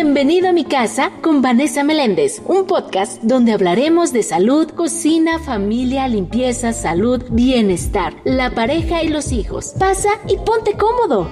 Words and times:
Bienvenido 0.00 0.48
a 0.48 0.52
mi 0.52 0.64
casa 0.64 1.10
con 1.22 1.42
Vanessa 1.42 1.82
Meléndez, 1.82 2.40
un 2.46 2.68
podcast 2.68 3.20
donde 3.24 3.52
hablaremos 3.52 4.12
de 4.12 4.22
salud, 4.22 4.70
cocina, 4.70 5.40
familia, 5.40 6.06
limpieza, 6.06 6.72
salud, 6.72 7.24
bienestar, 7.30 8.14
la 8.22 8.54
pareja 8.54 9.02
y 9.02 9.08
los 9.08 9.32
hijos. 9.32 9.74
Pasa 9.76 10.10
y 10.28 10.36
ponte 10.36 10.74
cómodo. 10.74 11.28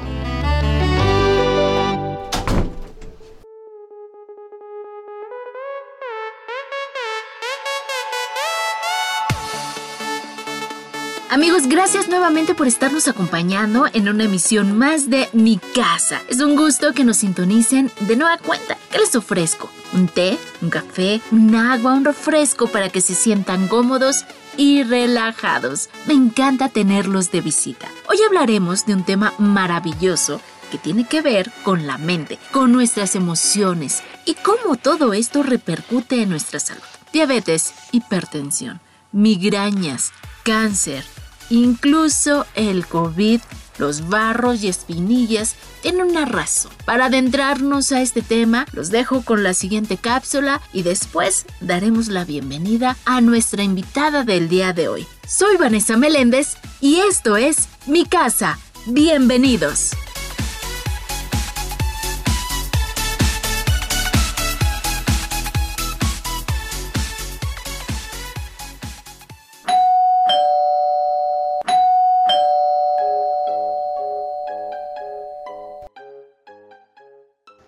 Amigos, 11.28 11.66
gracias 11.66 12.08
nuevamente 12.08 12.54
por 12.54 12.68
estarnos 12.68 13.08
acompañando 13.08 13.86
en 13.92 14.08
una 14.08 14.24
emisión 14.24 14.78
más 14.78 15.10
de 15.10 15.28
Mi 15.32 15.58
Casa. 15.74 16.22
Es 16.28 16.40
un 16.40 16.54
gusto 16.54 16.92
que 16.92 17.04
nos 17.04 17.18
sintonicen 17.18 17.90
de 18.00 18.16
nueva 18.16 18.38
cuenta. 18.38 18.78
¿Qué 18.92 18.98
les 18.98 19.14
ofrezco? 19.16 19.68
¿Un 19.92 20.06
té? 20.06 20.38
¿Un 20.62 20.70
café? 20.70 21.20
¿Un 21.32 21.54
agua? 21.56 21.94
¿Un 21.94 22.04
refresco 22.04 22.68
para 22.68 22.90
que 22.90 23.00
se 23.00 23.14
sientan 23.14 23.66
cómodos? 23.68 24.24
y 24.56 24.82
relajados. 24.84 25.88
Me 26.06 26.14
encanta 26.14 26.68
tenerlos 26.68 27.30
de 27.30 27.40
visita. 27.40 27.88
Hoy 28.08 28.18
hablaremos 28.26 28.86
de 28.86 28.94
un 28.94 29.04
tema 29.04 29.34
maravilloso 29.38 30.40
que 30.70 30.78
tiene 30.78 31.06
que 31.06 31.22
ver 31.22 31.52
con 31.62 31.86
la 31.86 31.98
mente, 31.98 32.38
con 32.52 32.72
nuestras 32.72 33.14
emociones 33.16 34.02
y 34.24 34.34
cómo 34.34 34.76
todo 34.76 35.12
esto 35.12 35.42
repercute 35.42 36.22
en 36.22 36.30
nuestra 36.30 36.58
salud. 36.58 36.82
Diabetes, 37.12 37.74
hipertensión, 37.92 38.80
migrañas, 39.12 40.12
cáncer, 40.42 41.04
Incluso 41.50 42.46
el 42.54 42.86
COVID, 42.86 43.40
los 43.78 44.08
barros 44.08 44.62
y 44.62 44.68
espinillas 44.68 45.56
tienen 45.82 46.06
una 46.06 46.24
razón. 46.24 46.72
Para 46.84 47.06
adentrarnos 47.06 47.92
a 47.92 48.00
este 48.00 48.22
tema, 48.22 48.66
los 48.72 48.90
dejo 48.90 49.22
con 49.22 49.42
la 49.42 49.54
siguiente 49.54 49.96
cápsula 49.96 50.60
y 50.72 50.82
después 50.82 51.46
daremos 51.60 52.08
la 52.08 52.24
bienvenida 52.24 52.96
a 53.04 53.20
nuestra 53.20 53.62
invitada 53.62 54.24
del 54.24 54.48
día 54.48 54.72
de 54.72 54.88
hoy. 54.88 55.06
Soy 55.26 55.56
Vanessa 55.56 55.96
Meléndez 55.96 56.56
y 56.80 57.00
esto 57.00 57.36
es 57.36 57.68
Mi 57.86 58.04
Casa. 58.06 58.58
Bienvenidos. 58.86 59.92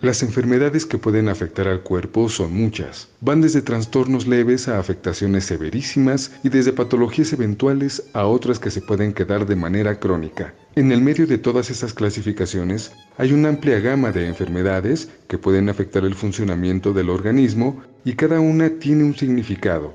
Las 0.09 0.23
enfermedades 0.23 0.87
que 0.87 0.97
pueden 0.97 1.29
afectar 1.29 1.69
al 1.69 1.83
cuerpo 1.83 2.31
son 2.31 2.55
muchas. 2.55 3.09
Van 3.21 3.43
desde 3.43 3.61
trastornos 3.61 4.27
leves 4.27 4.67
a 4.67 4.79
afectaciones 4.79 5.45
severísimas 5.45 6.33
y 6.43 6.49
desde 6.49 6.73
patologías 6.73 7.35
eventuales 7.35 8.03
a 8.15 8.25
otras 8.25 8.59
que 8.59 8.71
se 8.71 8.81
pueden 8.81 9.13
quedar 9.13 9.45
de 9.45 9.55
manera 9.55 10.01
crónica. 10.01 10.55
En 10.77 10.93
el 10.93 11.03
medio 11.03 11.27
de 11.27 11.37
todas 11.37 11.69
estas 11.69 11.93
clasificaciones 11.93 12.91
hay 13.19 13.35
una 13.35 13.51
amplia 13.51 13.81
gama 13.81 14.11
de 14.11 14.27
enfermedades 14.27 15.11
que 15.29 15.37
pueden 15.37 15.69
afectar 15.69 16.07
el 16.07 16.15
funcionamiento 16.15 16.95
del 16.95 17.11
organismo 17.11 17.83
y 18.03 18.15
cada 18.15 18.41
una 18.41 18.71
tiene 18.71 19.05
un 19.05 19.15
significado. 19.15 19.93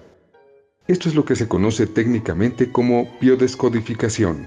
Esto 0.87 1.09
es 1.09 1.15
lo 1.15 1.25
que 1.25 1.35
se 1.35 1.47
conoce 1.47 1.87
técnicamente 1.87 2.71
como 2.71 3.17
biodescodificación. 3.19 4.45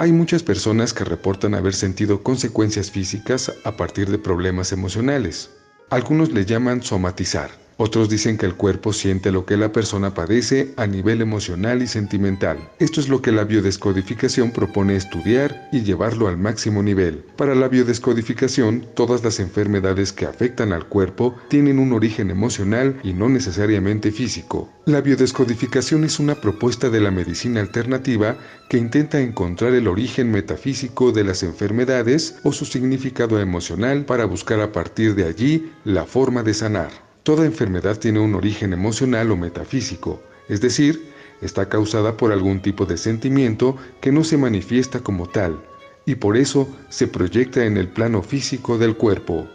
Hay 0.00 0.12
muchas 0.12 0.44
personas 0.44 0.94
que 0.94 1.02
reportan 1.02 1.56
haber 1.56 1.74
sentido 1.74 2.22
consecuencias 2.22 2.88
físicas 2.88 3.52
a 3.64 3.76
partir 3.76 4.08
de 4.08 4.18
problemas 4.18 4.70
emocionales. 4.70 5.50
Algunos 5.90 6.30
le 6.30 6.44
llaman 6.44 6.84
somatizar. 6.84 7.50
Otros 7.80 8.08
dicen 8.08 8.36
que 8.36 8.44
el 8.44 8.56
cuerpo 8.56 8.92
siente 8.92 9.30
lo 9.30 9.46
que 9.46 9.56
la 9.56 9.70
persona 9.70 10.12
padece 10.12 10.74
a 10.76 10.88
nivel 10.88 11.22
emocional 11.22 11.80
y 11.80 11.86
sentimental. 11.86 12.58
Esto 12.80 13.00
es 13.00 13.08
lo 13.08 13.22
que 13.22 13.30
la 13.30 13.44
biodescodificación 13.44 14.50
propone 14.50 14.96
estudiar 14.96 15.68
y 15.70 15.82
llevarlo 15.82 16.26
al 16.26 16.38
máximo 16.38 16.82
nivel. 16.82 17.24
Para 17.36 17.54
la 17.54 17.68
biodescodificación, 17.68 18.84
todas 18.94 19.22
las 19.22 19.38
enfermedades 19.38 20.12
que 20.12 20.26
afectan 20.26 20.72
al 20.72 20.86
cuerpo 20.86 21.36
tienen 21.46 21.78
un 21.78 21.92
origen 21.92 22.32
emocional 22.32 22.98
y 23.04 23.12
no 23.12 23.28
necesariamente 23.28 24.10
físico. 24.10 24.68
La 24.84 25.00
biodescodificación 25.00 26.02
es 26.02 26.18
una 26.18 26.34
propuesta 26.34 26.90
de 26.90 27.00
la 27.00 27.12
medicina 27.12 27.60
alternativa 27.60 28.38
que 28.68 28.78
intenta 28.78 29.20
encontrar 29.20 29.72
el 29.74 29.86
origen 29.86 30.32
metafísico 30.32 31.12
de 31.12 31.22
las 31.22 31.44
enfermedades 31.44 32.40
o 32.42 32.50
su 32.50 32.64
significado 32.64 33.38
emocional 33.38 34.04
para 34.04 34.24
buscar 34.24 34.58
a 34.58 34.72
partir 34.72 35.14
de 35.14 35.26
allí 35.26 35.70
la 35.84 36.06
forma 36.06 36.42
de 36.42 36.54
sanar. 36.54 37.07
Toda 37.28 37.44
enfermedad 37.44 37.98
tiene 37.98 38.20
un 38.20 38.34
origen 38.34 38.72
emocional 38.72 39.30
o 39.30 39.36
metafísico, 39.36 40.18
es 40.48 40.62
decir, 40.62 41.12
está 41.42 41.68
causada 41.68 42.16
por 42.16 42.32
algún 42.32 42.62
tipo 42.62 42.86
de 42.86 42.96
sentimiento 42.96 43.76
que 44.00 44.10
no 44.10 44.24
se 44.24 44.38
manifiesta 44.38 45.00
como 45.00 45.28
tal, 45.28 45.62
y 46.06 46.14
por 46.14 46.38
eso 46.38 46.66
se 46.88 47.06
proyecta 47.06 47.66
en 47.66 47.76
el 47.76 47.88
plano 47.88 48.22
físico 48.22 48.78
del 48.78 48.96
cuerpo. 48.96 49.46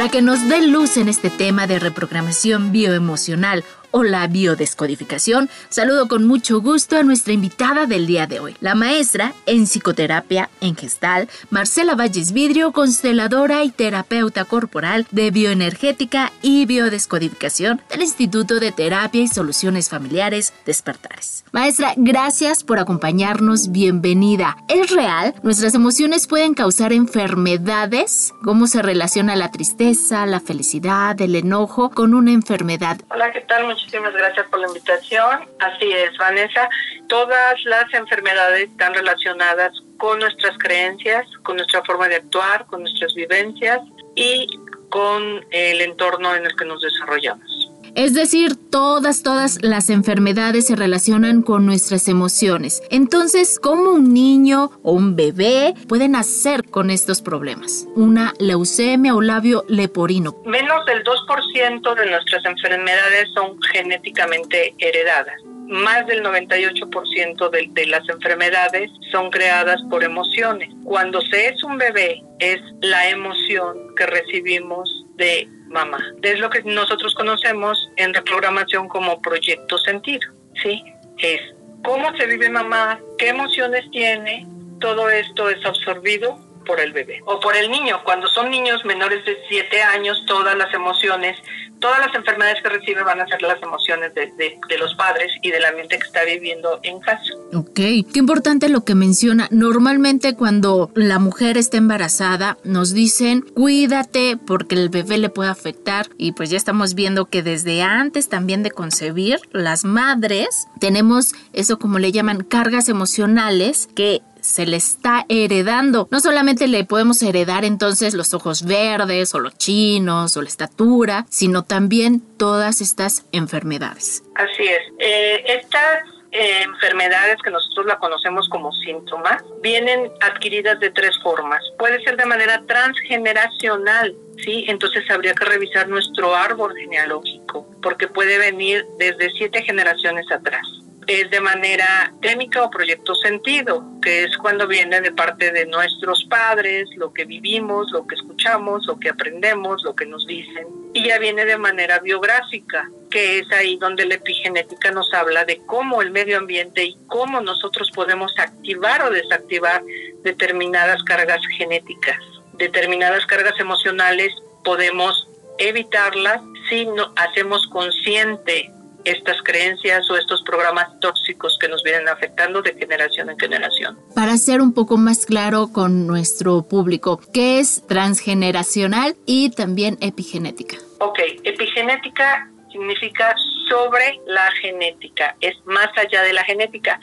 Para 0.00 0.10
que 0.10 0.22
nos 0.22 0.48
dé 0.48 0.62
luz 0.66 0.96
en 0.96 1.10
este 1.10 1.28
tema 1.28 1.66
de 1.66 1.78
reprogramación 1.78 2.72
bioemocional 2.72 3.66
o 3.90 4.02
la 4.02 4.26
biodescodificación, 4.26 5.48
saludo 5.68 6.08
con 6.08 6.26
mucho 6.26 6.60
gusto 6.60 6.96
a 6.96 7.02
nuestra 7.02 7.32
invitada 7.32 7.86
del 7.86 8.06
día 8.06 8.26
de 8.26 8.40
hoy, 8.40 8.56
la 8.60 8.74
maestra 8.74 9.34
en 9.46 9.66
psicoterapia 9.66 10.50
en 10.60 10.76
gestal, 10.76 11.28
Marcela 11.50 11.94
Valles 11.94 12.32
Vidrio, 12.32 12.72
consteladora 12.72 13.64
y 13.64 13.70
terapeuta 13.70 14.44
corporal 14.44 15.06
de 15.10 15.30
bioenergética 15.30 16.32
y 16.42 16.66
biodescodificación 16.66 17.80
del 17.90 18.02
Instituto 18.02 18.60
de 18.60 18.72
Terapia 18.72 19.22
y 19.22 19.28
Soluciones 19.28 19.88
Familiares 19.88 20.52
Despertares. 20.66 21.44
Maestra, 21.52 21.94
gracias 21.96 22.62
por 22.62 22.78
acompañarnos, 22.78 23.72
bienvenida. 23.72 24.56
¿Es 24.68 24.90
real? 24.90 25.34
¿Nuestras 25.42 25.74
emociones 25.74 26.26
pueden 26.26 26.54
causar 26.54 26.92
enfermedades? 26.92 28.32
¿Cómo 28.44 28.66
se 28.66 28.82
relaciona 28.82 29.34
la 29.34 29.50
tristeza, 29.50 30.26
la 30.26 30.40
felicidad, 30.40 31.20
el 31.20 31.34
enojo 31.34 31.90
con 31.90 32.14
una 32.14 32.32
enfermedad? 32.32 33.00
Hola, 33.10 33.32
¿qué 33.32 33.40
tal? 33.40 33.66
Muchísimas 33.80 34.12
gracias 34.12 34.46
por 34.48 34.60
la 34.60 34.68
invitación. 34.68 35.48
Así 35.58 35.92
es, 35.92 36.16
Vanessa. 36.18 36.68
Todas 37.08 37.62
las 37.64 37.92
enfermedades 37.94 38.68
están 38.70 38.94
relacionadas 38.94 39.72
con 39.98 40.18
nuestras 40.18 40.56
creencias, 40.58 41.26
con 41.42 41.56
nuestra 41.56 41.82
forma 41.84 42.08
de 42.08 42.16
actuar, 42.16 42.66
con 42.66 42.82
nuestras 42.82 43.14
vivencias 43.14 43.80
y 44.14 44.46
con 44.90 45.44
el 45.50 45.80
entorno 45.80 46.34
en 46.34 46.44
el 46.46 46.54
que 46.56 46.64
nos 46.64 46.80
desarrollamos. 46.82 47.49
Es 47.94 48.14
decir, 48.14 48.56
todas, 48.70 49.22
todas 49.22 49.62
las 49.62 49.90
enfermedades 49.90 50.66
se 50.66 50.76
relacionan 50.76 51.42
con 51.42 51.66
nuestras 51.66 52.08
emociones. 52.08 52.82
Entonces, 52.90 53.58
¿cómo 53.60 53.90
un 53.90 54.14
niño 54.14 54.70
o 54.82 54.92
un 54.92 55.16
bebé 55.16 55.74
pueden 55.88 56.16
hacer 56.16 56.64
con 56.64 56.90
estos 56.90 57.22
problemas? 57.22 57.86
Una 57.96 58.32
leucemia 58.38 59.14
o 59.14 59.20
labio 59.20 59.64
leporino. 59.68 60.36
Menos 60.44 60.84
del 60.86 61.02
2% 61.04 61.94
de 61.94 62.10
nuestras 62.10 62.44
enfermedades 62.44 63.28
son 63.34 63.60
genéticamente 63.72 64.74
heredadas 64.78 65.40
más 65.70 66.04
del 66.08 66.24
98% 66.24 67.50
de, 67.50 67.68
de, 67.70 67.86
las 67.86 68.06
enfermedades 68.08 68.90
son 69.12 69.30
creadas 69.30 69.80
por 69.88 70.02
emociones. 70.02 70.68
Cuando 70.84 71.20
se 71.20 71.46
es 71.46 71.62
un 71.62 71.78
bebé, 71.78 72.24
es 72.40 72.60
la 72.80 73.08
emoción 73.08 73.94
que 73.96 74.04
recibimos 74.06 75.06
de 75.14 75.48
mamá. 75.70 75.98
Es 76.22 76.38
lo 76.38 76.50
que 76.50 76.62
nosotros 76.62 77.14
conocemos 77.14 77.88
en 77.96 78.12
reprogramación 78.12 78.88
como 78.88 79.20
proyecto 79.22 79.78
sentido, 79.78 80.28
¿sí? 80.62 80.82
Es 81.18 81.40
cómo 81.82 82.14
se 82.16 82.26
vive 82.26 82.50
mamá, 82.50 83.00
qué 83.18 83.28
emociones 83.28 83.88
tiene, 83.90 84.46
todo 84.80 85.08
esto 85.08 85.48
es 85.48 85.64
absorbido 85.64 86.38
por 86.70 86.78
el 86.78 86.92
bebé 86.92 87.20
o 87.24 87.40
por 87.40 87.56
el 87.56 87.68
niño. 87.68 88.00
Cuando 88.04 88.28
son 88.28 88.48
niños 88.48 88.84
menores 88.84 89.24
de 89.24 89.36
7 89.48 89.82
años, 89.82 90.24
todas 90.24 90.56
las 90.56 90.72
emociones 90.72 91.36
todas 91.80 91.98
las 91.98 92.14
enfermedades 92.14 92.62
que 92.62 92.68
recibe 92.68 93.02
van 93.02 93.20
a 93.20 93.26
ser 93.26 93.42
las 93.42 93.60
emociones 93.62 94.12
de, 94.14 94.78
los 94.78 94.94
padres 94.94 95.32
y 95.42 95.50
del 95.50 95.64
ambiente 95.64 95.98
que 95.98 96.06
está 96.06 96.24
viviendo 96.24 96.78
en 96.82 97.00
casa. 97.00 97.22
Ok, 97.54 97.74
qué 97.74 98.18
importante 98.18 98.68
lo 98.68 98.84
que 98.84 98.94
menciona. 98.94 99.48
Normalmente 99.50 100.34
cuando 100.34 100.90
la 100.94 101.18
mujer 101.18 101.56
está 101.56 101.78
embarazada 101.78 102.56
nos 102.64 102.92
dicen 102.92 103.42
cuídate 103.54 104.36
porque 104.36 104.74
el 104.74 104.90
bebé 104.90 105.18
le 105.18 105.30
puede 105.30 105.50
afectar 105.50 106.08
y 106.16 106.32
pues 106.32 106.50
ya 106.50 106.56
estamos 106.56 106.94
viendo 106.94 107.26
que 107.26 107.42
desde 107.42 107.82
antes 107.82 108.28
también 108.28 108.62
de 108.62 108.70
concebir 108.70 109.40
las 109.50 109.84
madres 109.84 110.66
tenemos 110.78 111.34
eso 111.52 111.78
como 111.78 111.98
le 111.98 112.12
llaman 112.12 112.44
cargas 112.44 112.88
emocionales 112.88 113.88
que 113.94 114.20
se 114.42 114.66
le 114.66 114.76
está 114.76 115.24
heredando. 115.28 116.08
No 116.10 116.20
solamente 116.20 116.68
le 116.68 116.84
podemos 116.84 117.22
heredar 117.22 117.64
entonces 117.64 118.14
los 118.14 118.34
ojos 118.34 118.64
verdes 118.64 119.34
o 119.34 119.40
los 119.40 119.56
chinos 119.56 120.36
o 120.36 120.42
la 120.42 120.48
estatura, 120.48 121.26
sino 121.28 121.62
también 121.64 122.20
todas 122.36 122.80
estas 122.80 123.24
enfermedades. 123.32 124.22
Así 124.34 124.64
es. 124.64 124.80
Eh, 124.98 125.44
estas 125.46 126.04
eh, 126.32 126.62
enfermedades 126.62 127.38
que 127.42 127.50
nosotros 127.50 127.86
la 127.86 127.98
conocemos 127.98 128.48
como 128.50 128.72
síntomas 128.72 129.42
vienen 129.62 130.12
adquiridas 130.20 130.78
de 130.78 130.90
tres 130.90 131.10
formas. 131.22 131.60
Puede 131.78 132.02
ser 132.04 132.16
de 132.16 132.24
manera 132.24 132.62
transgeneracional, 132.66 134.14
¿sí? 134.44 134.64
Entonces 134.68 135.10
habría 135.10 135.34
que 135.34 135.44
revisar 135.44 135.88
nuestro 135.88 136.34
árbol 136.36 136.74
genealógico 136.76 137.66
porque 137.82 138.06
puede 138.06 138.38
venir 138.38 138.86
desde 138.98 139.30
siete 139.30 139.62
generaciones 139.62 140.30
atrás 140.30 140.62
es 141.10 141.28
de 141.28 141.40
manera 141.40 142.12
técnica 142.22 142.62
o 142.62 142.70
proyecto 142.70 143.16
sentido, 143.16 143.84
que 144.00 144.22
es 144.22 144.36
cuando 144.36 144.68
viene 144.68 145.00
de 145.00 145.10
parte 145.10 145.50
de 145.50 145.66
nuestros 145.66 146.24
padres, 146.30 146.88
lo 146.94 147.12
que 147.12 147.24
vivimos, 147.24 147.90
lo 147.90 148.06
que 148.06 148.14
escuchamos, 148.14 148.86
lo 148.86 148.96
que 148.96 149.08
aprendemos, 149.08 149.82
lo 149.82 149.96
que 149.96 150.06
nos 150.06 150.24
dicen. 150.28 150.68
Y 150.94 151.08
ya 151.08 151.18
viene 151.18 151.44
de 151.44 151.58
manera 151.58 151.98
biográfica, 151.98 152.88
que 153.10 153.40
es 153.40 153.50
ahí 153.50 153.76
donde 153.76 154.06
la 154.06 154.14
epigenética 154.14 154.92
nos 154.92 155.12
habla 155.12 155.44
de 155.44 155.60
cómo 155.66 156.00
el 156.00 156.12
medio 156.12 156.38
ambiente 156.38 156.84
y 156.84 156.96
cómo 157.08 157.40
nosotros 157.40 157.90
podemos 157.90 158.32
activar 158.38 159.02
o 159.02 159.10
desactivar 159.10 159.82
determinadas 160.22 161.02
cargas 161.02 161.40
genéticas, 161.58 162.20
determinadas 162.52 163.26
cargas 163.26 163.58
emocionales 163.58 164.32
podemos 164.62 165.26
evitarlas 165.58 166.40
si 166.68 166.86
no 166.86 167.12
hacemos 167.16 167.66
consciente 167.66 168.70
estas 169.04 169.42
creencias 169.42 170.08
o 170.10 170.16
estos 170.16 170.42
programas 170.42 170.88
tóxicos 171.00 171.56
que 171.60 171.68
nos 171.68 171.82
vienen 171.82 172.08
afectando 172.08 172.62
de 172.62 172.74
generación 172.74 173.30
en 173.30 173.38
generación. 173.38 173.98
Para 174.14 174.36
ser 174.36 174.60
un 174.60 174.72
poco 174.72 174.96
más 174.96 175.26
claro 175.26 175.68
con 175.72 176.06
nuestro 176.06 176.62
público, 176.62 177.20
¿qué 177.32 177.60
es 177.60 177.86
transgeneracional 177.86 179.16
y 179.26 179.50
también 179.50 179.98
epigenética? 180.00 180.76
Ok, 180.98 181.18
epigenética 181.44 182.50
significa 182.70 183.34
sobre 183.68 184.20
la 184.26 184.50
genética, 184.62 185.36
es 185.40 185.54
más 185.64 185.88
allá 185.96 186.22
de 186.22 186.32
la 186.32 186.44
genética. 186.44 187.00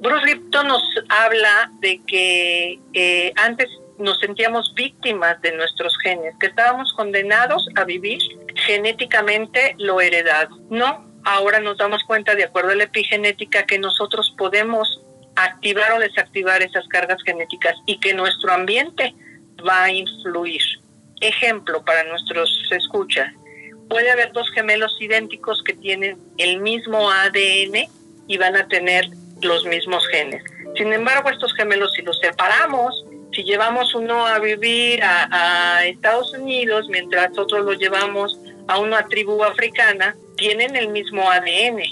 Bruce 0.00 0.26
Lipton 0.26 0.68
nos 0.68 0.82
habla 1.08 1.70
de 1.80 2.00
que 2.06 2.78
eh, 2.92 3.32
antes 3.36 3.68
nos 3.98 4.18
sentíamos 4.18 4.72
víctimas 4.74 5.40
de 5.40 5.52
nuestros 5.52 5.96
genes, 6.02 6.34
que 6.38 6.46
estábamos 6.46 6.92
condenados 6.94 7.68
a 7.76 7.84
vivir 7.84 8.18
genéticamente 8.66 9.74
lo 9.78 10.00
heredado. 10.00 10.58
No, 10.70 11.13
ahora 11.24 11.60
nos 11.60 11.78
damos 11.78 12.02
cuenta, 12.04 12.34
de 12.34 12.44
acuerdo 12.44 12.70
a 12.70 12.74
la 12.74 12.84
epigenética, 12.84 13.64
que 13.64 13.78
nosotros 13.78 14.34
podemos 14.36 15.00
activar 15.36 15.92
o 15.92 15.98
desactivar 15.98 16.62
esas 16.62 16.86
cargas 16.88 17.18
genéticas 17.24 17.74
y 17.86 17.98
que 17.98 18.14
nuestro 18.14 18.52
ambiente 18.52 19.14
va 19.66 19.84
a 19.84 19.92
influir. 19.92 20.62
Ejemplo 21.20 21.84
para 21.84 22.04
nuestros 22.04 22.50
escuchas, 22.70 23.32
puede 23.88 24.10
haber 24.10 24.32
dos 24.32 24.50
gemelos 24.50 24.96
idénticos 25.00 25.62
que 25.64 25.74
tienen 25.74 26.18
el 26.38 26.60
mismo 26.60 27.10
ADN 27.10 27.88
y 28.26 28.38
van 28.38 28.56
a 28.56 28.68
tener 28.68 29.06
los 29.42 29.64
mismos 29.66 30.06
genes. 30.08 30.42
Sin 30.76 30.92
embargo, 30.92 31.30
estos 31.30 31.54
gemelos 31.54 31.92
si 31.94 32.02
los 32.02 32.18
separamos, 32.18 33.04
si 33.32 33.42
llevamos 33.44 33.94
uno 33.94 34.26
a 34.26 34.38
vivir 34.38 35.02
a, 35.02 35.84
Estados 35.84 36.32
Unidos 36.32 36.86
mientras 36.88 37.36
otros 37.36 37.64
lo 37.64 37.72
llevamos 37.74 38.38
a 38.68 38.78
una 38.78 39.06
tribu 39.06 39.42
africana, 39.44 40.16
tienen 40.36 40.76
el 40.76 40.88
mismo 40.88 41.30
ADN, 41.30 41.82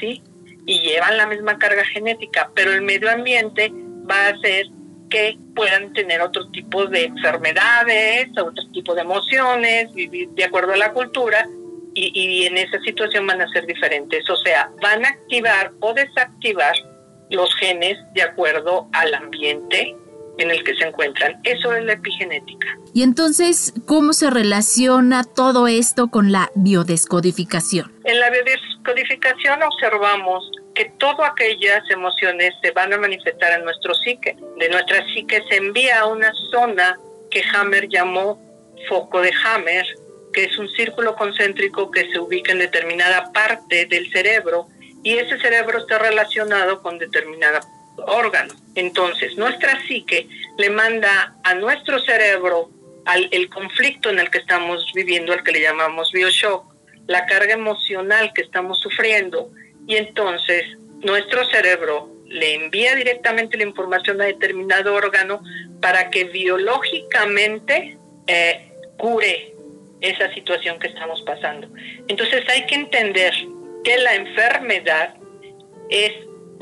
¿sí? 0.00 0.22
Y 0.66 0.80
llevan 0.80 1.16
la 1.16 1.26
misma 1.26 1.58
carga 1.58 1.84
genética, 1.84 2.50
pero 2.54 2.72
el 2.72 2.82
medio 2.82 3.10
ambiente 3.10 3.72
va 4.08 4.26
a 4.26 4.28
hacer 4.30 4.66
que 5.10 5.36
puedan 5.54 5.92
tener 5.92 6.20
otro 6.20 6.48
tipo 6.50 6.86
de 6.86 7.04
enfermedades, 7.04 8.28
otro 8.38 8.64
tipo 8.72 8.94
de 8.94 9.02
emociones, 9.02 9.92
vivir 9.92 10.28
de 10.30 10.44
acuerdo 10.44 10.72
a 10.72 10.76
la 10.76 10.92
cultura, 10.92 11.46
y, 11.94 12.10
y 12.14 12.46
en 12.46 12.56
esa 12.56 12.80
situación 12.80 13.26
van 13.26 13.42
a 13.42 13.48
ser 13.52 13.66
diferentes. 13.66 14.28
O 14.30 14.36
sea, 14.36 14.70
van 14.80 15.04
a 15.04 15.08
activar 15.08 15.72
o 15.80 15.92
desactivar 15.92 16.74
los 17.30 17.54
genes 17.56 17.98
de 18.14 18.22
acuerdo 18.22 18.88
al 18.92 19.12
ambiente 19.14 19.94
en 20.38 20.50
el 20.50 20.62
que 20.64 20.74
se 20.74 20.86
encuentran. 20.86 21.40
Eso 21.44 21.72
es 21.74 21.84
la 21.84 21.92
epigenética. 21.94 22.78
Y 22.94 23.02
entonces, 23.02 23.72
¿cómo 23.86 24.12
se 24.12 24.30
relaciona 24.30 25.24
todo 25.24 25.66
esto 25.68 26.08
con 26.08 26.32
la 26.32 26.50
biodescodificación? 26.54 27.92
En 28.04 28.20
la 28.20 28.30
biodescodificación 28.30 29.62
observamos 29.62 30.50
que 30.74 30.86
todas 30.98 31.30
aquellas 31.30 31.82
emociones 31.90 32.54
se 32.62 32.70
van 32.72 32.92
a 32.92 32.98
manifestar 32.98 33.58
en 33.58 33.64
nuestro 33.64 33.94
psique. 33.94 34.36
De 34.58 34.68
nuestra 34.68 35.04
psique 35.06 35.42
se 35.48 35.56
envía 35.56 36.00
a 36.00 36.06
una 36.06 36.32
zona 36.50 36.98
que 37.30 37.42
Hammer 37.54 37.88
llamó 37.88 38.40
foco 38.88 39.20
de 39.20 39.32
Hammer, 39.44 39.86
que 40.32 40.44
es 40.44 40.58
un 40.58 40.68
círculo 40.70 41.14
concéntrico 41.14 41.90
que 41.90 42.10
se 42.10 42.18
ubica 42.18 42.52
en 42.52 42.58
determinada 42.58 43.32
parte 43.32 43.86
del 43.86 44.10
cerebro 44.10 44.66
y 45.02 45.14
ese 45.14 45.38
cerebro 45.38 45.78
está 45.78 45.98
relacionado 45.98 46.80
con 46.80 46.98
determinada 46.98 47.60
órgano. 47.96 48.54
Entonces, 48.74 49.36
nuestra 49.36 49.80
psique 49.86 50.28
le 50.58 50.70
manda 50.70 51.34
a 51.44 51.54
nuestro 51.54 51.98
cerebro 52.00 52.70
al, 53.04 53.28
el 53.32 53.48
conflicto 53.48 54.10
en 54.10 54.18
el 54.18 54.30
que 54.30 54.38
estamos 54.38 54.90
viviendo, 54.94 55.32
al 55.32 55.42
que 55.42 55.52
le 55.52 55.60
llamamos 55.60 56.10
bioshock, 56.12 56.64
la 57.06 57.26
carga 57.26 57.54
emocional 57.54 58.32
que 58.32 58.42
estamos 58.42 58.80
sufriendo, 58.80 59.50
y 59.86 59.96
entonces 59.96 60.64
nuestro 61.00 61.44
cerebro 61.46 62.08
le 62.26 62.54
envía 62.54 62.94
directamente 62.94 63.56
la 63.56 63.64
información 63.64 64.20
a 64.20 64.24
determinado 64.24 64.94
órgano 64.94 65.42
para 65.80 66.08
que 66.10 66.24
biológicamente 66.24 67.98
eh, 68.26 68.72
cure 68.96 69.54
esa 70.00 70.32
situación 70.32 70.78
que 70.78 70.88
estamos 70.88 71.22
pasando. 71.22 71.68
Entonces 72.08 72.48
hay 72.48 72.66
que 72.66 72.74
entender 72.74 73.34
que 73.84 73.98
la 73.98 74.14
enfermedad 74.14 75.14
es 75.90 76.12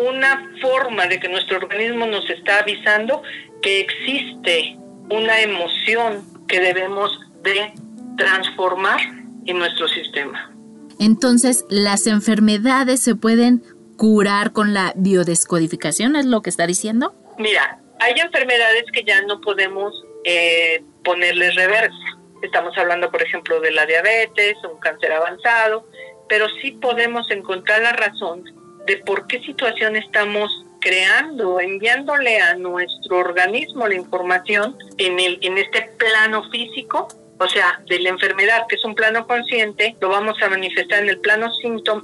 una 0.01 0.51
forma 0.63 1.07
de 1.07 1.21
que 1.21 1.29
nuestro 1.29 1.59
organismo 1.59 2.07
nos 2.07 2.29
está 2.31 2.61
avisando 2.61 3.23
que 3.61 3.81
existe 3.81 4.77
una 5.11 5.41
emoción 5.41 6.25
que 6.49 6.61
debemos 6.61 7.21
de 7.43 7.73
transformar 8.17 9.01
en 9.45 9.59
nuestro 9.59 9.89
sistema. 9.89 10.51
Entonces, 10.99 11.67
las 11.69 12.07
enfermedades 12.07 13.01
se 13.01 13.15
pueden 13.15 13.63
curar 13.97 14.53
con 14.53 14.73
la 14.73 14.95
biodescodificación, 14.97 16.17
¿es 16.17 16.25
lo 16.25 16.41
que 16.41 16.51
está 16.51 16.67
diciendo? 16.67 17.15
Mira, 17.39 17.79
hay 18.01 18.15
enfermedades 18.19 18.85
que 18.93 19.05
ya 19.05 19.21
no 19.23 19.41
podemos 19.43 19.93
eh, 20.25 20.83
ponerles 21.05 21.55
reversa. 21.57 22.19
Estamos 22.43 22.77
hablando, 22.79 23.11
por 23.11 23.23
ejemplo, 23.23 23.61
de 23.61 23.71
la 23.73 23.85
diabetes, 23.85 24.57
un 24.71 24.81
cáncer 24.81 25.13
avanzado, 25.13 25.87
pero 26.29 26.47
sí 26.63 26.73
podemos 26.73 27.31
encontrar 27.31 27.83
la 27.83 27.93
razón 27.93 28.45
de 28.87 28.97
por 28.99 29.27
qué 29.27 29.41
situación 29.41 29.97
estamos 29.97 30.65
creando, 30.81 31.61
enviándole 31.61 32.41
a 32.41 32.55
nuestro 32.55 33.19
organismo 33.19 33.87
la 33.87 33.95
información 33.95 34.77
en, 34.99 35.21
el, 35.21 35.39
en 35.43 35.59
este 35.59 35.83
plano 35.99 36.49
físico, 36.51 37.09
o 37.39 37.49
sea, 37.49 37.81
de 37.87 37.99
la 38.01 38.11
enfermedad, 38.11 38.67
que 38.69 38.77
es 38.77 38.85
un 38.85 38.95
plano 38.95 39.27
consciente, 39.27 39.97
lo 40.01 40.09
vamos 40.09 40.37
a 40.43 40.49
manifestar 40.49 41.03
en 41.03 41.09
el 41.09 41.21
plano 41.21 41.51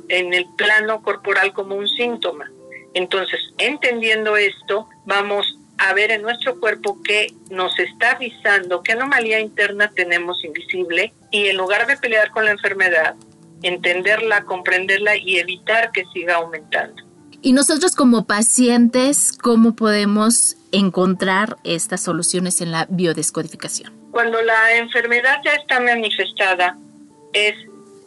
en 0.08 0.34
el 0.34 0.46
plano 0.56 1.02
corporal 1.02 1.52
como 1.52 1.74
un 1.74 1.88
síntoma. 1.88 2.50
Entonces, 2.94 3.40
entendiendo 3.58 4.36
esto, 4.36 4.88
vamos 5.04 5.58
a 5.78 5.92
ver 5.92 6.10
en 6.10 6.22
nuestro 6.22 6.58
cuerpo 6.58 7.02
que 7.02 7.34
nos 7.50 7.78
está 7.78 8.12
avisando 8.12 8.82
qué 8.82 8.92
anomalía 8.92 9.40
interna 9.40 9.90
tenemos 9.94 10.42
invisible 10.44 11.12
y 11.30 11.48
en 11.48 11.56
lugar 11.56 11.86
de 11.86 11.96
pelear 11.98 12.30
con 12.30 12.46
la 12.46 12.52
enfermedad, 12.52 13.14
entenderla, 13.62 14.44
comprenderla 14.44 15.16
y 15.16 15.38
evitar 15.38 15.92
que 15.92 16.04
siga 16.12 16.36
aumentando. 16.36 17.02
Y 17.42 17.52
nosotros 17.52 17.94
como 17.94 18.26
pacientes, 18.26 19.36
¿cómo 19.40 19.76
podemos 19.76 20.56
encontrar 20.72 21.56
estas 21.64 22.02
soluciones 22.02 22.60
en 22.60 22.72
la 22.72 22.86
biodescodificación? 22.88 23.92
Cuando 24.10 24.40
la 24.42 24.76
enfermedad 24.76 25.40
ya 25.44 25.52
está 25.52 25.78
manifestada, 25.78 26.76
es 27.32 27.54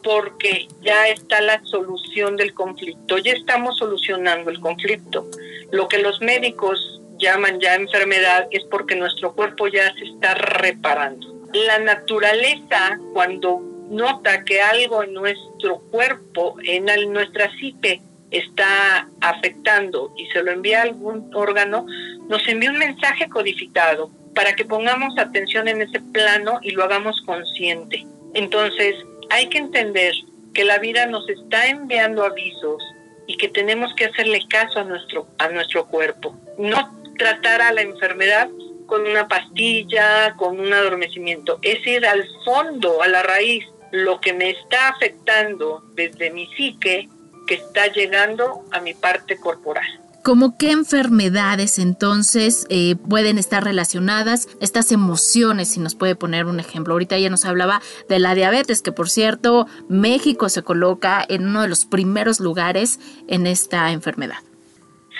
porque 0.02 0.68
ya 0.82 1.08
está 1.08 1.40
la 1.40 1.62
solución 1.64 2.36
del 2.36 2.54
conflicto, 2.54 3.18
ya 3.18 3.32
estamos 3.32 3.78
solucionando 3.78 4.50
el 4.50 4.60
conflicto. 4.60 5.26
Lo 5.70 5.88
que 5.88 5.98
los 5.98 6.20
médicos 6.20 7.00
llaman 7.18 7.60
ya 7.60 7.74
enfermedad 7.74 8.48
es 8.50 8.64
porque 8.64 8.96
nuestro 8.96 9.34
cuerpo 9.34 9.68
ya 9.68 9.92
se 9.94 10.04
está 10.04 10.34
reparando. 10.34 11.26
La 11.52 11.78
naturaleza, 11.78 12.98
cuando 13.12 13.69
nota 13.90 14.44
que 14.44 14.62
algo 14.62 15.02
en 15.02 15.12
nuestro 15.12 15.80
cuerpo, 15.90 16.56
en 16.62 16.86
nuestra 17.12 17.50
psique, 17.56 18.00
está 18.30 19.08
afectando 19.20 20.12
y 20.16 20.26
se 20.26 20.42
lo 20.42 20.52
envía 20.52 20.80
a 20.80 20.84
algún 20.84 21.30
órgano, 21.34 21.86
nos 22.28 22.46
envía 22.48 22.70
un 22.70 22.78
mensaje 22.78 23.28
codificado 23.28 24.10
para 24.34 24.54
que 24.54 24.64
pongamos 24.64 25.18
atención 25.18 25.66
en 25.68 25.82
ese 25.82 26.00
plano 26.00 26.60
y 26.62 26.70
lo 26.70 26.84
hagamos 26.84 27.20
consciente. 27.26 28.06
Entonces, 28.34 28.94
hay 29.30 29.48
que 29.48 29.58
entender 29.58 30.14
que 30.54 30.64
la 30.64 30.78
vida 30.78 31.06
nos 31.06 31.28
está 31.28 31.66
enviando 31.66 32.24
avisos 32.24 32.82
y 33.26 33.36
que 33.36 33.48
tenemos 33.48 33.92
que 33.94 34.06
hacerle 34.06 34.40
caso 34.48 34.80
a 34.80 34.84
nuestro, 34.84 35.26
a 35.38 35.48
nuestro 35.48 35.86
cuerpo. 35.86 36.36
No 36.58 36.96
tratar 37.18 37.62
a 37.62 37.72
la 37.72 37.82
enfermedad 37.82 38.48
con 38.86 39.06
una 39.06 39.28
pastilla, 39.28 40.34
con 40.36 40.58
un 40.58 40.72
adormecimiento, 40.72 41.58
es 41.62 41.84
ir 41.86 42.04
al 42.06 42.24
fondo, 42.44 43.02
a 43.02 43.08
la 43.08 43.22
raíz, 43.22 43.64
lo 43.92 44.20
que 44.20 44.32
me 44.32 44.50
está 44.50 44.88
afectando 44.88 45.82
desde 45.94 46.30
mi 46.30 46.46
psique 46.54 47.08
que 47.46 47.54
está 47.54 47.88
llegando 47.88 48.64
a 48.70 48.80
mi 48.80 48.94
parte 48.94 49.36
corporal. 49.36 50.00
¿Cómo 50.22 50.58
qué 50.58 50.70
enfermedades 50.70 51.78
entonces 51.78 52.66
eh, 52.68 52.94
pueden 53.08 53.38
estar 53.38 53.64
relacionadas 53.64 54.48
estas 54.60 54.92
emociones? 54.92 55.70
Si 55.70 55.80
nos 55.80 55.94
puede 55.94 56.14
poner 56.14 56.44
un 56.44 56.60
ejemplo. 56.60 56.92
Ahorita 56.92 57.16
ya 57.18 57.30
nos 57.30 57.46
hablaba 57.46 57.80
de 58.08 58.18
la 58.18 58.34
diabetes, 58.34 58.82
que 58.82 58.92
por 58.92 59.08
cierto, 59.08 59.66
México 59.88 60.50
se 60.50 60.62
coloca 60.62 61.24
en 61.26 61.48
uno 61.48 61.62
de 61.62 61.68
los 61.68 61.86
primeros 61.86 62.38
lugares 62.38 63.00
en 63.28 63.46
esta 63.46 63.90
enfermedad. 63.92 64.38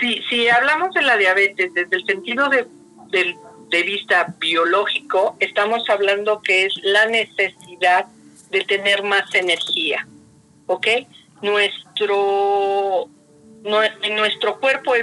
Sí, 0.00 0.20
si 0.28 0.48
hablamos 0.48 0.92
de 0.94 1.02
la 1.02 1.16
diabetes 1.16 1.72
desde 1.72 1.96
el 1.96 2.04
sentido 2.04 2.48
de, 2.50 2.66
de 3.10 3.82
vista 3.82 4.34
biológico, 4.38 5.36
estamos 5.40 5.88
hablando 5.88 6.42
que 6.42 6.66
es 6.66 6.74
la 6.82 7.06
necesidad 7.06 8.06
de 8.50 8.60
tener 8.62 9.02
más 9.02 9.34
energía, 9.34 10.06
¿ok? 10.66 10.86
Nuestro 11.42 13.08
en 14.02 14.16
nuestro 14.16 14.58
cuerpo 14.58 14.94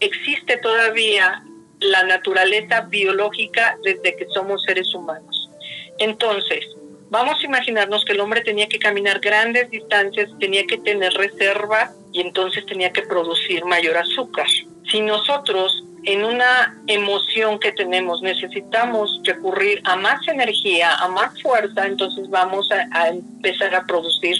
existe 0.00 0.58
todavía 0.58 1.42
la 1.80 2.04
naturaleza 2.04 2.82
biológica 2.82 3.76
desde 3.82 4.16
que 4.16 4.26
somos 4.34 4.62
seres 4.64 4.94
humanos. 4.94 5.50
Entonces, 5.98 6.64
vamos 7.10 7.40
a 7.40 7.46
imaginarnos 7.46 8.04
que 8.04 8.12
el 8.12 8.20
hombre 8.20 8.42
tenía 8.42 8.68
que 8.68 8.78
caminar 8.78 9.20
grandes 9.20 9.70
distancias, 9.70 10.30
tenía 10.38 10.66
que 10.66 10.78
tener 10.78 11.12
reserva 11.14 11.90
y 12.12 12.20
entonces 12.20 12.64
tenía 12.66 12.92
que 12.92 13.02
producir 13.02 13.64
mayor 13.64 13.96
azúcar. 13.96 14.46
Si 14.90 15.00
nosotros 15.00 15.84
en 16.06 16.24
una 16.24 16.74
emoción 16.86 17.58
que 17.58 17.72
tenemos 17.72 18.22
necesitamos 18.22 19.20
recurrir 19.24 19.80
a 19.84 19.96
más 19.96 20.26
energía, 20.28 20.94
a 20.94 21.08
más 21.08 21.40
fuerza, 21.42 21.86
entonces 21.86 22.30
vamos 22.30 22.68
a 22.72 23.08
empezar 23.08 23.74
a 23.74 23.84
producir 23.84 24.36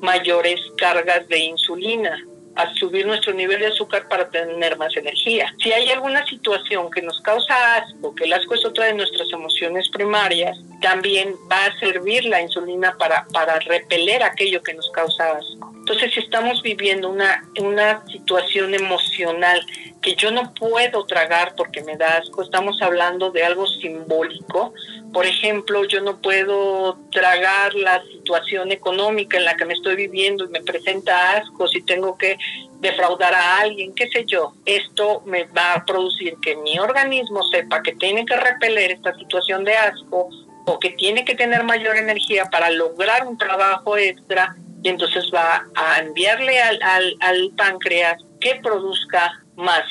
mayores 0.00 0.60
cargas 0.76 1.28
de 1.28 1.38
insulina 1.38 2.18
a 2.56 2.72
subir 2.74 3.06
nuestro 3.06 3.32
nivel 3.32 3.60
de 3.60 3.68
azúcar 3.68 4.08
para 4.08 4.28
tener 4.28 4.76
más 4.76 4.94
energía. 4.96 5.52
Si 5.62 5.72
hay 5.72 5.88
alguna 5.90 6.24
situación 6.26 6.90
que 6.90 7.02
nos 7.02 7.20
causa 7.22 7.76
asco, 7.76 8.14
que 8.14 8.24
el 8.24 8.32
asco 8.32 8.54
es 8.54 8.64
otra 8.64 8.86
de 8.86 8.94
nuestras 8.94 9.30
emociones 9.32 9.88
primarias, 9.88 10.58
también 10.82 11.34
va 11.50 11.66
a 11.66 11.78
servir 11.78 12.24
la 12.26 12.42
insulina 12.42 12.94
para, 12.98 13.24
para 13.32 13.58
repeler 13.60 14.22
aquello 14.22 14.62
que 14.62 14.74
nos 14.74 14.90
causa 14.90 15.38
asco. 15.38 15.72
Entonces, 15.76 16.12
si 16.12 16.20
estamos 16.20 16.62
viviendo 16.62 17.08
una, 17.08 17.44
una 17.58 18.04
situación 18.06 18.74
emocional 18.74 19.64
que 20.02 20.14
yo 20.16 20.30
no 20.30 20.52
puedo 20.52 21.06
tragar 21.06 21.54
porque 21.56 21.82
me 21.82 21.96
da 21.96 22.18
asco, 22.18 22.42
estamos 22.42 22.82
hablando 22.82 23.30
de 23.30 23.44
algo 23.44 23.66
simbólico. 23.66 24.74
Por 25.12 25.26
ejemplo, 25.26 25.84
yo 25.84 26.00
no 26.00 26.20
puedo 26.20 26.98
tragar 27.10 27.74
la 27.74 28.02
situación 28.04 28.72
económica 28.72 29.38
en 29.38 29.44
la 29.44 29.56
que 29.56 29.64
me 29.64 29.74
estoy 29.74 29.96
viviendo 29.96 30.44
y 30.44 30.48
me 30.48 30.60
presenta 30.60 31.36
asco 31.36 31.68
si 31.68 31.82
tengo 31.82 32.18
que 32.18 32.36
defraudar 32.80 33.32
a 33.32 33.60
alguien, 33.60 33.94
qué 33.94 34.08
sé 34.08 34.24
yo. 34.26 34.54
Esto 34.66 35.22
me 35.24 35.44
va 35.44 35.74
a 35.74 35.86
producir 35.86 36.36
que 36.42 36.56
mi 36.56 36.78
organismo 36.80 37.44
sepa 37.44 37.82
que 37.82 37.92
tiene 37.94 38.26
que 38.26 38.36
repeler 38.36 38.90
esta 38.90 39.14
situación 39.14 39.64
de 39.64 39.74
asco 39.74 40.28
o 40.66 40.78
que 40.78 40.90
tiene 40.90 41.24
que 41.24 41.34
tener 41.34 41.64
mayor 41.64 41.96
energía 41.96 42.46
para 42.50 42.70
lograr 42.70 43.26
un 43.26 43.36
trabajo 43.36 43.96
extra 43.96 44.54
y 44.82 44.88
entonces 44.88 45.30
va 45.32 45.64
a 45.74 46.00
enviarle 46.00 46.60
al, 46.60 46.78
al 47.20 47.50
páncreas 47.56 48.22
que 48.40 48.56
produzca 48.62 49.40
más 49.56 49.82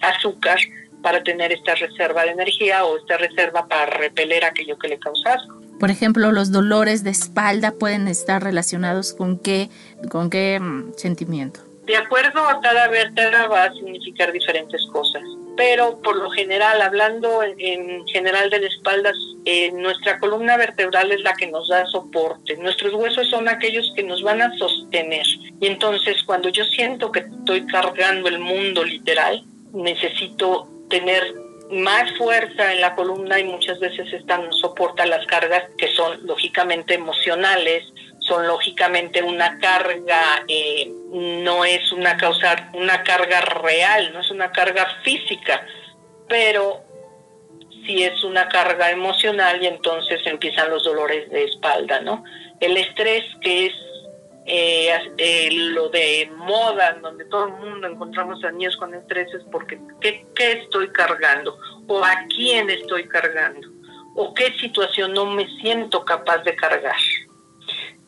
azúcar 0.00 0.58
para 1.02 1.22
tener 1.22 1.52
esta 1.52 1.74
reserva 1.74 2.24
de 2.24 2.30
energía 2.30 2.84
o 2.84 2.96
esta 2.96 3.16
reserva 3.16 3.66
para 3.66 3.86
repeler 3.86 4.44
aquello 4.44 4.78
que 4.78 4.88
le 4.88 4.98
causa 4.98 5.34
asco. 5.34 5.60
Por 5.78 5.90
ejemplo, 5.90 6.30
los 6.30 6.52
dolores 6.52 7.04
de 7.04 7.10
espalda 7.10 7.72
pueden 7.72 8.06
estar 8.06 8.42
relacionados 8.42 9.14
con 9.14 9.38
qué, 9.38 9.70
con 10.10 10.28
qué 10.28 10.60
mm, 10.60 10.92
sentimiento. 10.96 11.60
De 11.86 11.96
acuerdo 11.96 12.46
a 12.46 12.60
cada 12.60 12.88
vértebra 12.88 13.48
va 13.48 13.64
a 13.64 13.72
significar 13.72 14.30
diferentes 14.30 14.86
cosas, 14.92 15.22
pero 15.56 16.00
por 16.02 16.16
lo 16.16 16.30
general, 16.30 16.80
hablando 16.80 17.42
en 17.42 18.06
general 18.06 18.50
de 18.50 18.60
la 18.60 18.66
espalda, 18.68 19.12
eh, 19.44 19.72
nuestra 19.72 20.18
columna 20.18 20.56
vertebral 20.56 21.10
es 21.12 21.22
la 21.22 21.34
que 21.34 21.46
nos 21.46 21.68
da 21.68 21.86
soporte. 21.86 22.56
Nuestros 22.56 22.94
huesos 22.94 23.28
son 23.28 23.48
aquellos 23.48 23.92
que 23.96 24.02
nos 24.02 24.22
van 24.22 24.42
a 24.42 24.56
sostener. 24.58 25.26
Y 25.60 25.66
entonces, 25.66 26.22
cuando 26.24 26.48
yo 26.50 26.64
siento 26.64 27.10
que 27.10 27.20
estoy 27.20 27.66
cargando 27.66 28.28
el 28.28 28.38
mundo 28.38 28.84
literal, 28.84 29.44
necesito 29.72 30.68
tener 30.88 31.34
más 31.70 32.12
fuerza 32.18 32.72
en 32.72 32.80
la 32.80 32.94
columna 32.94 33.38
y 33.38 33.44
muchas 33.44 33.78
veces 33.78 34.12
esta 34.12 34.38
no 34.38 34.52
soporta 34.52 35.06
las 35.06 35.24
cargas 35.26 35.64
que 35.78 35.88
son 35.88 36.26
lógicamente 36.26 36.94
emocionales, 36.94 37.84
son 38.20 38.46
lógicamente 38.46 39.22
una 39.22 39.58
carga, 39.58 40.44
eh, 40.46 40.90
no 41.12 41.64
es 41.64 41.90
una 41.92 42.16
causa, 42.16 42.70
una 42.74 43.02
carga 43.02 43.40
real, 43.40 44.12
no 44.12 44.20
es 44.20 44.30
una 44.30 44.52
carga 44.52 44.86
física, 45.02 45.66
pero 46.28 46.84
sí 47.86 48.02
es 48.04 48.22
una 48.22 48.48
carga 48.48 48.90
emocional 48.90 49.62
y 49.62 49.66
entonces 49.66 50.20
empiezan 50.26 50.70
los 50.70 50.84
dolores 50.84 51.30
de 51.30 51.44
espalda, 51.44 52.00
¿no? 52.00 52.24
El 52.60 52.76
estrés 52.76 53.24
que 53.40 53.66
es 53.66 53.74
eh, 54.46 54.90
eh, 55.18 55.48
lo 55.52 55.90
de 55.90 56.30
moda, 56.36 56.98
donde 57.00 57.24
todo 57.26 57.46
el 57.46 57.52
mundo 57.52 57.86
encontramos 57.86 58.42
a 58.42 58.50
niños 58.50 58.76
con 58.76 58.94
estrés, 58.94 59.32
es 59.34 59.44
porque 59.52 59.78
¿qué, 60.00 60.26
estoy 60.36 60.88
cargando? 60.88 61.56
¿O 61.86 62.04
a 62.04 62.24
quién 62.34 62.68
estoy 62.70 63.06
cargando? 63.06 63.68
¿O 64.16 64.34
qué 64.34 64.52
situación 64.58 65.12
no 65.12 65.26
me 65.26 65.46
siento 65.60 66.04
capaz 66.04 66.38
de 66.38 66.56
cargar? 66.56 66.96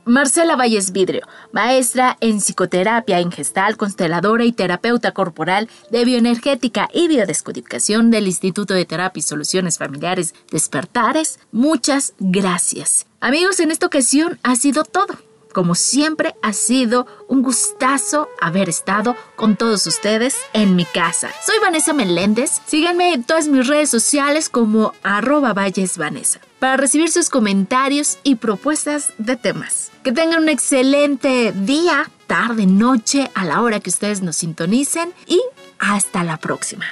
Marcela 0.05 0.57
Valles 0.57 0.91
Vidrio, 0.91 1.25
maestra 1.53 2.17
en 2.19 2.41
psicoterapia 2.41 3.19
en 3.19 3.31
gestal, 3.31 3.77
consteladora 3.77 4.43
y 4.43 4.51
terapeuta 4.51 5.13
corporal 5.13 5.69
de 5.91 6.03
bioenergética 6.03 6.89
y 6.91 7.07
biodescodificación 7.07 8.11
del 8.11 8.27
Instituto 8.27 8.73
de 8.73 8.83
Terapia 8.85 9.19
y 9.19 9.23
Soluciones 9.23 9.77
Familiares 9.77 10.35
Despertares. 10.51 11.39
Muchas 11.51 12.15
gracias. 12.19 13.05
Amigos, 13.21 13.61
en 13.61 13.71
esta 13.71 13.85
ocasión 13.85 14.39
ha 14.43 14.57
sido 14.57 14.83
todo. 14.83 15.15
Como 15.53 15.75
siempre, 15.75 16.35
ha 16.41 16.51
sido 16.51 17.05
un 17.27 17.43
gustazo 17.43 18.27
haber 18.41 18.69
estado 18.69 19.15
con 19.35 19.55
todos 19.55 19.85
ustedes 19.85 20.35
en 20.53 20.75
mi 20.75 20.83
casa. 20.83 21.29
Soy 21.45 21.55
Vanessa 21.61 21.93
Meléndez. 21.93 22.59
Síganme 22.65 23.13
en 23.13 23.23
todas 23.23 23.47
mis 23.47 23.67
redes 23.67 23.89
sociales 23.89 24.49
como 24.49 24.93
arroba 25.03 25.53
Vanessa 25.53 26.39
para 26.59 26.77
recibir 26.77 27.11
sus 27.11 27.29
comentarios 27.29 28.17
y 28.23 28.35
propuestas 28.35 29.13
de 29.17 29.35
temas. 29.35 29.91
Que 30.03 30.11
tengan 30.11 30.43
un 30.43 30.49
excelente 30.49 31.51
día, 31.51 32.09
tarde, 32.25 32.65
noche, 32.65 33.29
a 33.35 33.45
la 33.45 33.61
hora 33.61 33.79
que 33.79 33.89
ustedes 33.89 34.21
nos 34.21 34.37
sintonicen 34.37 35.13
y 35.27 35.41
hasta 35.77 36.23
la 36.23 36.37
próxima. 36.37 36.85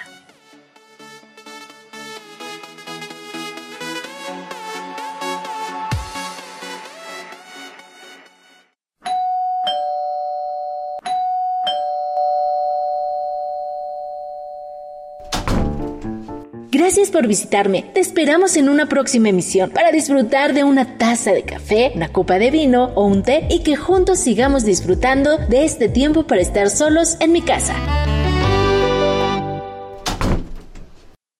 Gracias 16.81 17.11
por 17.11 17.27
visitarme. 17.27 17.85
Te 17.93 17.99
esperamos 17.99 18.57
en 18.57 18.67
una 18.67 18.87
próxima 18.87 19.29
emisión 19.29 19.69
para 19.69 19.91
disfrutar 19.91 20.55
de 20.55 20.63
una 20.63 20.97
taza 20.97 21.31
de 21.31 21.43
café, 21.43 21.91
una 21.93 22.11
copa 22.11 22.39
de 22.39 22.49
vino 22.49 22.85
o 22.95 23.05
un 23.05 23.21
té 23.21 23.45
y 23.51 23.59
que 23.59 23.75
juntos 23.75 24.17
sigamos 24.17 24.65
disfrutando 24.65 25.37
de 25.37 25.63
este 25.63 25.89
tiempo 25.89 26.23
para 26.23 26.41
estar 26.41 26.71
solos 26.71 27.17
en 27.19 27.33
mi 27.33 27.43
casa. 27.43 27.75